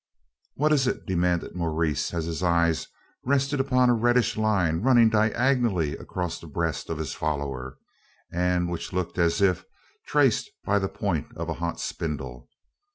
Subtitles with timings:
[0.55, 2.87] "What is it?" demanded Maurice, as his eyes
[3.23, 7.77] rested upon a reddish line running diagonally across the breast of his follower,
[8.33, 9.63] and which looked as if
[10.07, 12.49] traced by the point of a hot spindle.